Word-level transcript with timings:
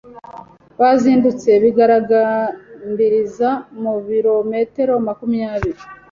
bazindutse 0.79 1.49
bigaragambiriza 1.63 3.49
mu 3.81 3.93
birometero 4.05 4.93
makumyabiri 5.07 5.81